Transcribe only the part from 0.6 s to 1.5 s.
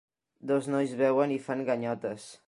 nois beuen i